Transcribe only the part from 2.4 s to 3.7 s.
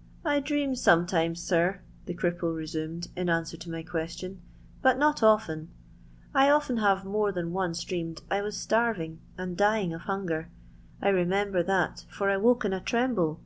resomsd in answer to